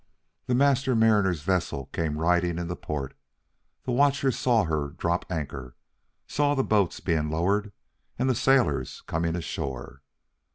The 0.47 0.55
Master 0.55 0.95
Mariner's 0.95 1.43
vessel 1.43 1.85
came 1.93 2.17
riding 2.17 2.53
into 2.57 2.63
the 2.63 2.75
port; 2.75 3.13
the 3.83 3.91
watchers 3.91 4.35
saw 4.35 4.63
her 4.63 4.87
drop 4.89 5.31
anchor, 5.31 5.75
saw 6.25 6.55
the 6.55 6.63
boats 6.63 6.99
being 6.99 7.29
lowered, 7.29 7.71
and 8.17 8.27
the 8.27 8.33
sailors 8.33 9.01
coming 9.01 9.35
ashore. 9.35 10.01